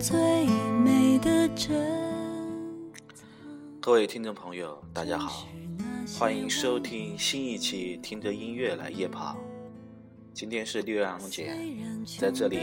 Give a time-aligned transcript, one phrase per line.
[0.00, 0.46] 最
[0.82, 1.46] 美的
[3.82, 5.46] 各位听众朋友，大家好，
[6.18, 9.34] 欢迎收听新一期《听着音乐来夜跑》。
[10.32, 11.54] 今天是六阳节，
[12.18, 12.58] 在这里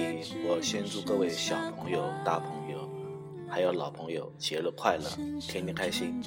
[0.48, 2.90] 我先祝各位小朋友、大朋友，
[3.48, 5.08] 还有老朋友节日快乐，
[5.40, 6.20] 天天开心。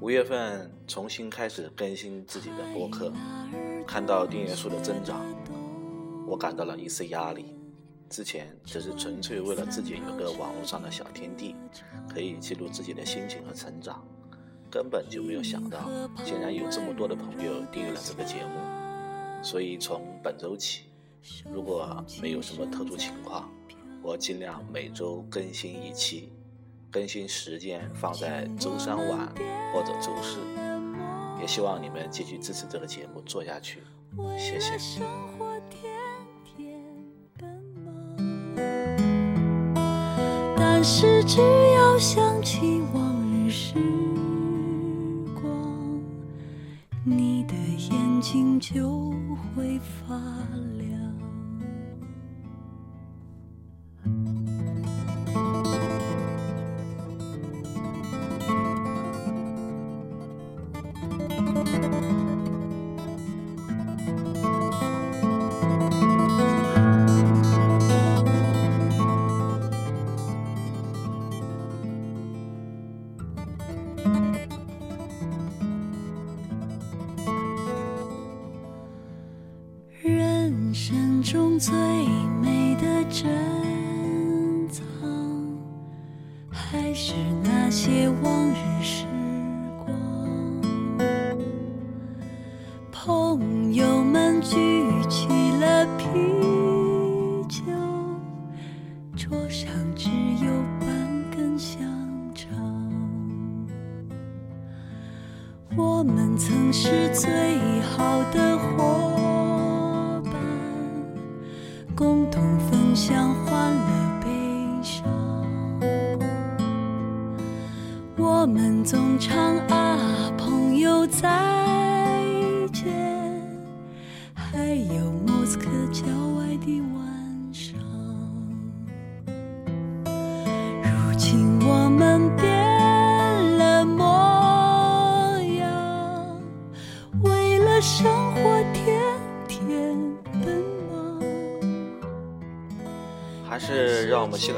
[0.00, 3.12] 五月份重新开始更新自己的播客，
[3.86, 5.24] 看到订阅数的增长，
[6.26, 7.55] 我感到了一丝压力。
[8.08, 11.54] 之前只是纯粹为了自己有个网络上的小天地，
[12.08, 14.04] 可以记录自己的心情和成长，
[14.70, 15.90] 根本就没有想到，
[16.24, 19.42] 竟然有这么多的朋友订阅了这个节目。
[19.42, 20.84] 所以从本周起，
[21.52, 23.50] 如果没有什么特殊情况，
[24.02, 26.32] 我尽量每周更新一期，
[26.90, 29.28] 更新时间放在周三晚
[29.72, 30.38] 或者周四。
[31.40, 33.82] 也希望你们继续支持这个节目做下去，
[34.38, 35.02] 谢谢。
[40.78, 41.40] 但是只
[41.74, 43.76] 要想起往日时
[45.34, 45.42] 光，
[47.02, 49.10] 你的眼睛就
[49.54, 50.14] 会发
[50.76, 51.00] 亮。
[80.74, 81.74] 生中最
[82.42, 83.26] 美的珍
[84.68, 84.82] 藏，
[86.50, 88.35] 还是那些往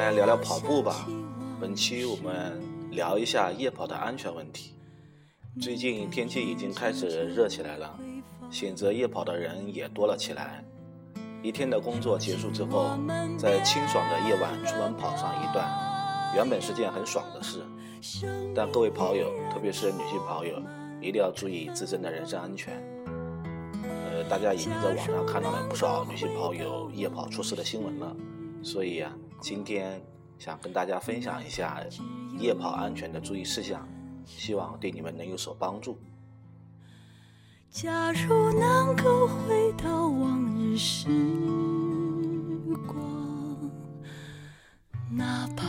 [0.09, 1.07] 来聊聊跑步吧。
[1.61, 2.59] 本期我们
[2.93, 4.73] 聊一下夜跑的安全问题。
[5.61, 7.95] 最近天气已经开始热起来了，
[8.51, 10.65] 选择夜跑的人也多了起来。
[11.43, 12.97] 一天的工作结束之后，
[13.37, 15.69] 在清爽的夜晚出门跑上一段，
[16.35, 17.63] 原本是件很爽的事。
[18.55, 20.59] 但各位跑友，特别是女性跑友，
[21.03, 22.83] 一定要注意自身的人身安全。
[23.83, 28.17] 呃，大家已经在网上看到了不少女性跑友夜跑出事的新闻了。
[28.63, 30.03] 所以啊，今天
[30.39, 31.81] 想跟大家分享一下
[32.39, 33.89] 夜跑安全的注意事项，
[34.27, 35.99] 希望对你们能有所帮助。
[37.71, 41.09] 假如能够回到往日时
[42.87, 42.97] 光，
[45.11, 45.65] 哪怕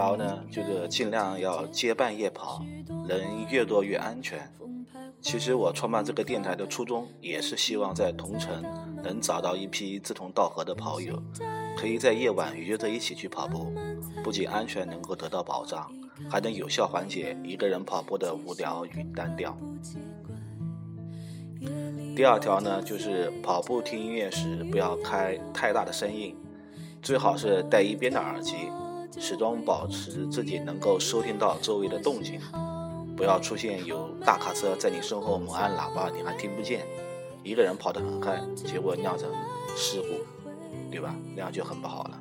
[0.00, 2.64] 条呢，就是尽量要结伴夜跑，
[3.06, 3.20] 人
[3.50, 4.50] 越多越安全。
[5.20, 8.64] 其实我创办这个电台的初衷，也是希望在同城
[9.04, 11.22] 能找到一批志同道合的跑友，
[11.76, 13.74] 可以在夜晚约着一起去跑步，
[14.24, 15.92] 不仅安全能够得到保障，
[16.30, 19.54] 还能有效缓解一个人跑步的无聊与单调。
[22.16, 26.34] 第二条呢，就是跑步听音乐时不要开太大的声音，
[27.02, 28.70] 最好是戴一边的耳机。
[29.18, 32.40] 始终保持自己能够收听到周围的动静，
[33.16, 36.86] 不要出现有大卡车在你身后猛按喇叭，你还听不见。
[37.42, 39.28] 一个人跑得很快，结果酿成
[39.74, 41.16] 事故，对吧？
[41.34, 42.20] 那样就很不好了。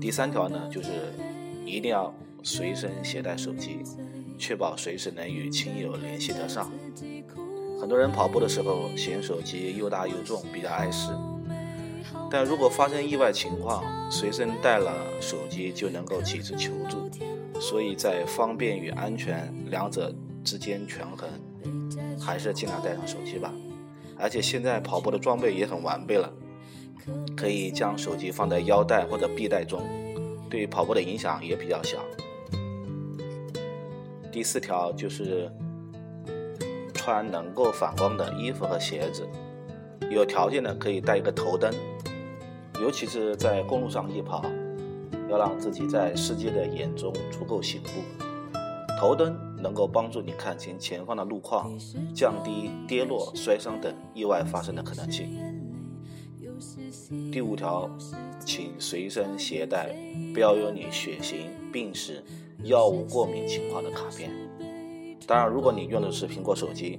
[0.00, 1.14] 第三条呢，就是
[1.64, 2.12] 一定要
[2.42, 3.80] 随身携带手机，
[4.38, 6.70] 确保随时能与亲友联系得上。
[7.78, 11.12] 很多人跑步的时候嫌手机又大又重，比较碍事。
[12.30, 17.10] 但如果发生意外情况，随身带了手机就能够及时求助。
[17.60, 20.14] 所以在方便与安全两者
[20.44, 21.28] 之间权衡，
[22.20, 23.52] 还是尽量带上手机吧。
[24.18, 26.32] 而且现在跑步的装备也很完备了，
[27.36, 29.82] 可以将手机放在腰带或者臂带中，
[30.50, 31.98] 对跑步的影响也比较小。
[34.30, 35.50] 第四条就是
[36.92, 39.26] 穿能够反光的衣服和鞋子，
[40.10, 41.72] 有条件的可以带一个头灯，
[42.80, 44.44] 尤其是在公路上夜跑，
[45.28, 47.88] 要让自己在世界的眼中足够醒目。
[48.98, 51.72] 头灯能够帮助你看清前方的路况，
[52.14, 55.38] 降低跌落、摔伤等意外发生的可能性。
[57.30, 57.90] 第五条，
[58.40, 59.94] 请随身携带
[60.34, 62.24] 标有你血型、病史、
[62.62, 64.30] 药物过敏情况的卡片。
[65.26, 66.98] 当然，如果你用的是苹果手机，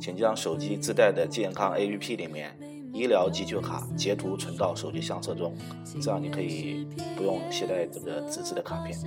[0.00, 2.56] 请将手机自带的健康 APP 里面
[2.96, 5.54] 医疗急救卡截图存到手机相册中，
[6.00, 8.98] 这样你可以不用携带这个纸质的卡片。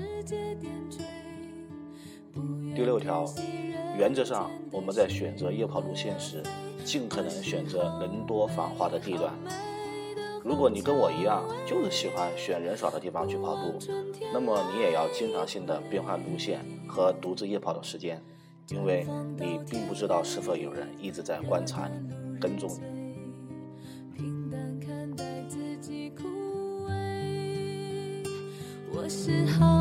[2.75, 3.25] 第六条，
[3.97, 6.43] 原则上我们在选择夜跑路线时，
[6.85, 9.33] 尽可能选择人多繁华的地段。
[10.45, 13.79] 如果你跟我一样，就是喜欢选人少的地方去跑步，
[14.31, 18.21] 那么你也要经常性的变换路线和独自夜跑的时间，
[18.69, 22.98] 因为你并不知道是否有人一直在观察你、跟踪你。
[29.09, 29.78] 时候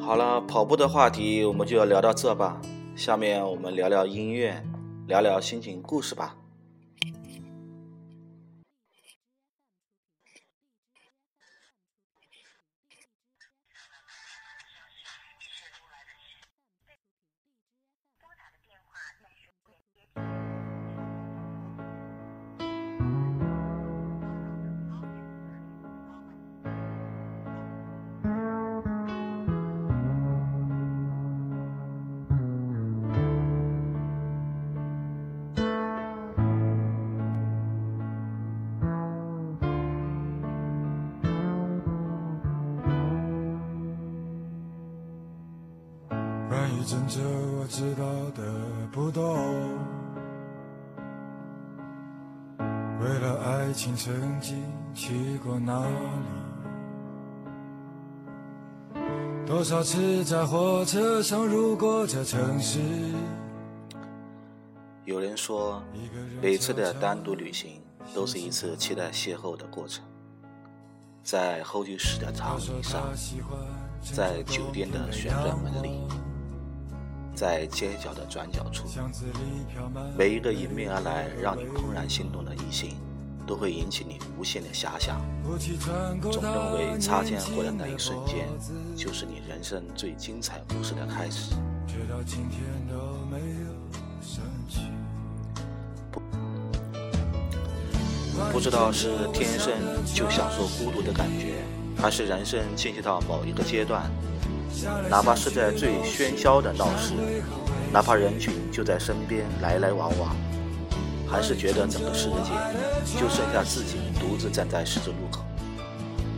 [0.00, 2.60] 好了，跑步的话题我们就要聊到这吧。
[2.94, 4.62] 下面我们聊聊音乐，
[5.08, 6.36] 聊聊心情故事吧。
[46.86, 47.24] 真正
[47.58, 48.42] 我知道的
[48.92, 49.34] 不多，
[53.00, 54.62] 为了爱情曾经
[54.92, 55.82] 去过哪
[58.94, 59.00] 里？
[59.46, 62.80] 多少次在火车上路过这城市？
[65.06, 65.82] 有人说，
[66.42, 67.80] 每次的单独旅行
[68.14, 70.04] 都是一次期待邂逅的过程，
[71.22, 73.08] 在候机室的长椅上，
[74.02, 76.02] 在酒店的旋转门里。
[77.34, 78.84] 在街角的转角处，
[80.16, 82.96] 每一个迎面而来让你怦然心动的异性，
[83.46, 85.20] 都会引起你无限的遐想，
[86.30, 88.46] 总认为擦肩而过的那一瞬间，
[88.96, 91.54] 就是你人生最精彩故事的开始。
[96.12, 96.22] 不，
[98.52, 99.72] 不知道是天生
[100.14, 101.64] 就享受孤独的感觉，
[101.96, 104.08] 还是人生进行到某一个阶段。
[105.08, 107.14] 哪怕是在最喧嚣的闹市，
[107.92, 110.36] 哪怕人群就在身边来来往往，
[111.26, 112.50] 还是觉得整个世界
[113.18, 115.42] 就剩下自己独自站在十字路口。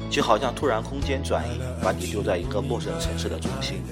[0.09, 3.83] 就好像突然空间转移，把你丢在一个陌生城市的中心，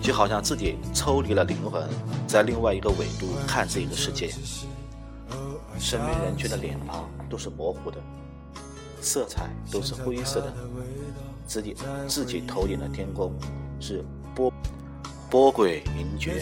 [0.00, 1.86] 就好像自己抽离了灵魂，
[2.26, 4.30] 在另外一个纬度看这个世界。
[5.78, 7.98] 身边人群的脸庞都是模糊的，
[9.00, 10.52] 色彩都是灰色的，
[11.46, 11.76] 自己
[12.08, 13.32] 自己头顶的天空
[13.80, 14.04] 是
[14.34, 14.52] 波
[15.30, 16.40] 波诡云谲。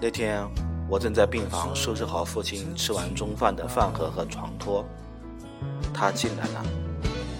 [0.00, 0.46] 那天，
[0.88, 4.84] 我正在病房收拾好父亲吃完中饭的饭盒和床托，
[5.94, 6.64] 他进来了，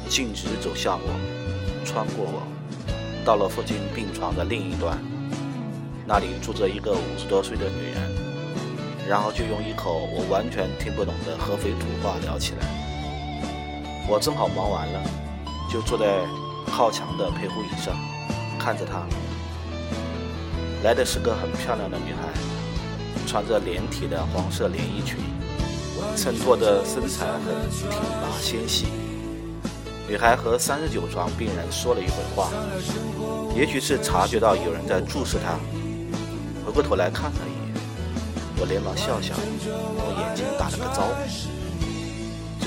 [0.08, 2.42] 径直走向我，穿过我，
[3.26, 4.98] 到了父亲病床的另一端，
[6.06, 8.10] 那里住着一个五十多岁的女人，
[9.06, 12.85] 然后就用一口我完全听不懂的合肥土话聊起来。
[14.08, 15.02] 我正好忙完了，
[15.68, 16.24] 就坐在
[16.70, 17.92] 靠墙的陪护椅上，
[18.56, 19.04] 看着她。
[20.84, 22.28] 来的是个很漂亮的女孩，
[23.26, 25.18] 穿着连体的黄色连衣裙，
[26.16, 28.86] 衬托的身材很挺拔纤细。
[30.08, 32.50] 女孩和三十九床病人说了一会话，
[33.56, 35.58] 也许是察觉到有人在注视她，
[36.64, 37.82] 回过头来看了一眼，
[38.60, 39.34] 我连忙笑笑，
[39.66, 41.55] 用眼睛打了个招呼。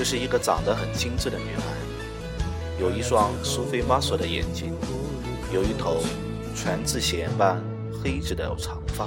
[0.00, 1.62] 这是一个长得很精致的女孩，
[2.80, 4.72] 有一双苏菲玛索的眼睛，
[5.52, 5.98] 有一头
[6.56, 7.62] 全智贤般。
[8.02, 9.06] 黑直的长发，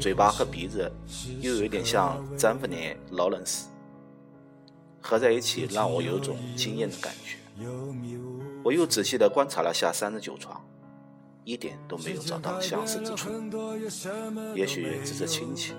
[0.00, 0.90] 嘴巴和鼻子
[1.40, 2.74] 又有点像詹芬尼·
[3.12, 3.68] 劳伦斯，
[5.00, 7.36] 合在一起让我有种惊艳的感觉。
[8.64, 10.60] 我又仔细地观察了下三十九床，
[11.44, 13.30] 一点都没有找到相似之处。
[14.56, 15.74] 也许只是亲戚，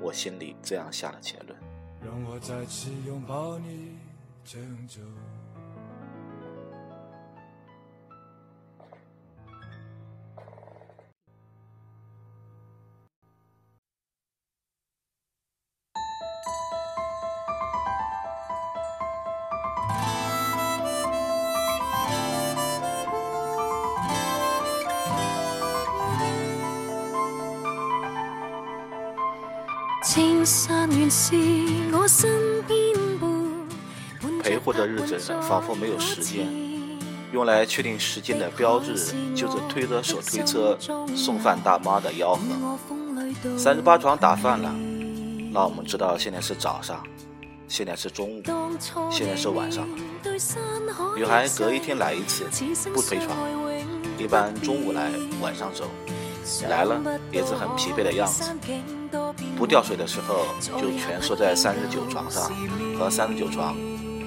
[0.00, 1.65] 我心里这样下了结论。
[2.06, 3.96] 让我再次拥抱你
[4.44, 5.02] 拯救
[34.42, 36.48] 陪护的日子仿佛没有时间，
[37.34, 38.94] 用来确定时间的标志
[39.34, 40.78] 就是推着手推车
[41.14, 43.58] 送饭大妈的吆喝。
[43.58, 44.74] 三十八床打饭了，
[45.52, 47.02] 让我们知道现在是早上，
[47.68, 48.42] 现在是中午，
[49.10, 49.98] 现在是晚上了。
[51.14, 52.46] 女孩隔一天来一次，
[52.90, 53.36] 不推床，
[54.18, 55.10] 一般中午来，
[55.42, 55.84] 晚上走。
[56.68, 57.00] 来了
[57.32, 58.44] 也是很疲惫的样子，
[59.56, 62.50] 不掉水的时候就蜷缩在三十九床上，
[62.98, 63.76] 和三十九床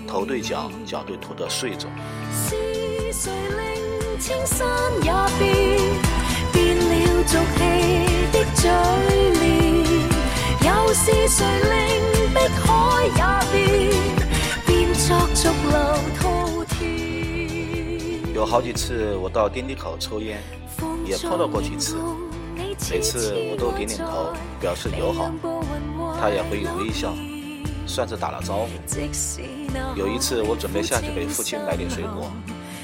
[0.07, 1.88] 头对脚，脚对头的睡着。
[18.33, 20.41] 有好几次我到电梯口抽烟。
[21.05, 21.98] 也碰到过几次，
[22.89, 25.31] 每次我都点点头表示友好，
[26.19, 27.13] 他也会有微笑，
[27.88, 28.69] 算是打了招呼。
[29.95, 32.31] 有一次我准备下去给父亲买点水果，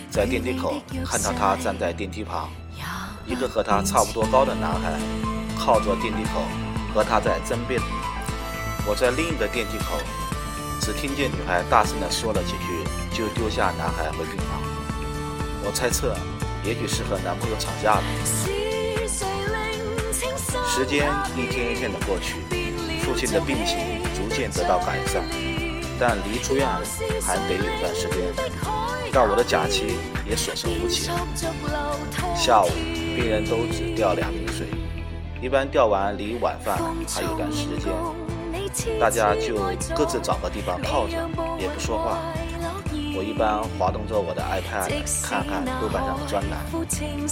[0.09, 0.75] 在电梯口
[1.05, 2.49] 看到他站在电梯旁，
[3.25, 4.93] 一个和他差不多高的男孩
[5.57, 6.41] 靠着电梯口
[6.93, 7.79] 和他在争辩。
[8.87, 9.97] 我在另一个电梯口，
[10.79, 14.61] 只听见女孩大声地说了几句，就丢下男孩回病房。
[15.63, 16.15] 我猜测。
[16.65, 18.03] 也许是和男朋友吵架了。
[20.67, 22.35] 时间一天一天的过去，
[23.01, 23.77] 父亲的病情
[24.15, 25.23] 逐渐得到改善，
[25.99, 26.67] 但离出院
[27.21, 28.17] 还得有段时间。
[29.13, 29.95] 到我的假期
[30.27, 31.15] 也所剩无几了。
[32.35, 32.69] 下午
[33.15, 34.67] 病人都只吊两瓶水，
[35.41, 39.55] 一般吊完离晚饭还有段时间，大家就
[39.95, 41.15] 各自找个地方泡着，
[41.57, 42.19] 也不说话。
[43.15, 44.91] 我一般滑动着我的 iPad
[45.23, 46.59] 看看豆瓣上的专栏，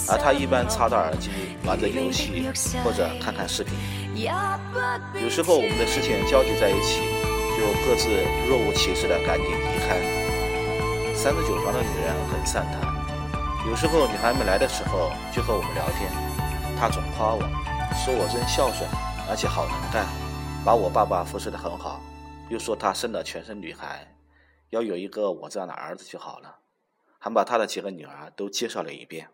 [0.08, 1.30] 而他一般插着耳机
[1.66, 2.48] 玩着游戏
[2.84, 3.76] 或者看看视频。
[4.16, 7.04] 有时候我们的事情交集在一起，
[7.60, 8.08] 就各自
[8.48, 10.00] 若无其事的赶紧离开。
[11.14, 12.80] 三十九床的女人很善谈，
[13.68, 16.10] 有时候女孩们来的时候就和我们聊天，
[16.80, 17.42] 她总夸我，
[18.00, 18.90] 说我真孝顺，
[19.30, 20.08] 而且好能干，
[20.64, 22.02] 把我爸爸服侍得很好，
[22.48, 24.08] 又说她生了全是女孩。
[24.74, 26.56] 要有一个我这样的儿子就好了，
[27.20, 29.30] 还把他的几个女儿都介绍了一遍。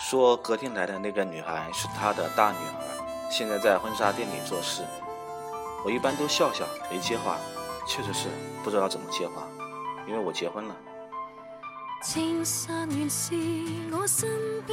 [0.00, 4.82] 说隔天来的那个女孩是他的大女儿，现在在婚纱店里做事。
[5.84, 7.36] 我一般都笑笑没接话，
[7.86, 8.28] 确实是
[8.64, 9.46] 不知道怎么接话，
[10.06, 10.74] 因为我结婚了。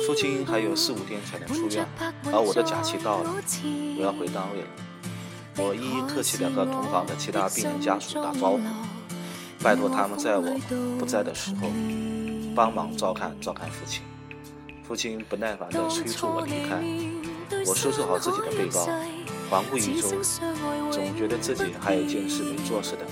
[0.08, 1.86] 父亲还有四五天才能出院，
[2.32, 3.30] 而我的假期到了，
[3.98, 4.68] 我要回单位了。
[5.58, 8.60] 我一一客气地和同房的其他病人家属打招呼，
[9.64, 10.60] 拜托他们在我
[11.00, 11.70] 不在的时候
[12.56, 14.02] 帮忙照看照看父亲。
[14.84, 16.84] 父亲不耐烦地催促我离开，
[17.66, 18.86] 我收拾好自己的背包，
[19.50, 20.10] 环顾一周，
[20.92, 23.06] 总觉得自己还有件事没做似的。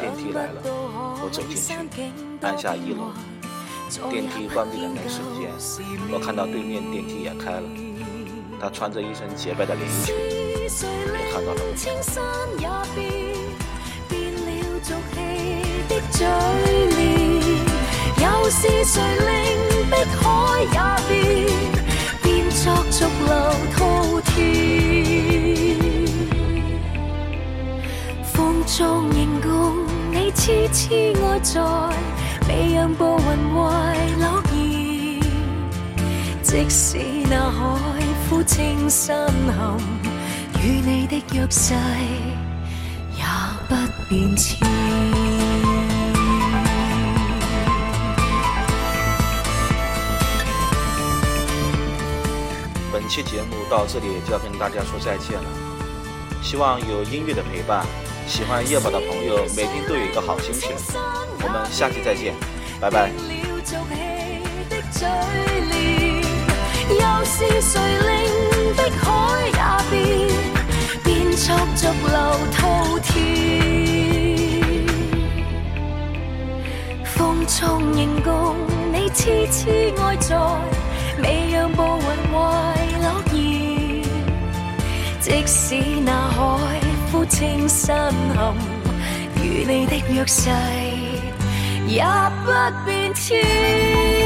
[0.00, 1.74] 电梯来了，我走进去，
[2.40, 3.12] 按下一楼。
[4.10, 5.50] 电梯关闭的那瞬间，
[6.10, 7.68] 我看到对面电梯也开了，
[8.58, 10.14] 她穿着一身洁白的连衣裙，
[10.68, 12.22] 谁令青山
[12.58, 13.00] 也变，
[14.06, 14.48] 变了
[14.82, 15.16] 俗气
[15.88, 16.26] 的嘴
[16.96, 17.00] 脸？
[18.20, 19.26] 又是谁令
[19.88, 20.22] 碧海
[20.62, 21.12] 也变，
[22.22, 22.60] 变作
[22.90, 23.28] 浊流
[23.74, 23.76] 滔
[24.20, 24.36] 天？
[28.24, 28.76] 风中
[29.10, 31.60] 凝共，你痴痴爱在，
[32.46, 33.58] 未让步云为
[34.18, 34.22] 诺
[34.52, 34.56] 言。
[36.42, 36.98] 即使
[37.30, 37.56] 那海
[38.28, 39.97] 枯青山含。
[40.68, 41.72] 与你的约誓
[43.16, 43.24] 也
[43.66, 43.74] 不
[44.06, 44.58] 变迁。
[52.92, 55.48] 本期节目到这里就要跟大家说再见了，
[56.42, 57.86] 希望有音乐的陪伴。
[58.26, 60.72] 喜欢夜跑的朋友，每天都有一个好心情。
[61.40, 62.34] 我们下期再见，
[62.78, 63.10] 拜拜。
[71.48, 72.16] 逐逐流
[72.52, 73.08] 滔天
[77.02, 78.54] 风中凝共
[78.92, 80.36] 你痴痴爱在，
[81.22, 82.36] 未让步云坏
[83.00, 84.04] 落叶。
[85.20, 86.38] 即使那海。
[87.10, 90.50] 枯清山陷，与你的约誓
[91.86, 92.04] 也
[92.44, 92.52] 不
[92.84, 94.17] 变迁。